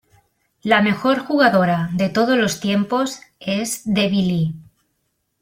La 0.63 0.81
mejor 0.81 1.19
jugadora 1.19 1.91
de 1.93 2.09
todos 2.09 2.35
los 2.35 2.59
tiempos 2.59 3.19
es 3.39 3.83
Debbie 3.85 4.23
Lee. 4.25 4.55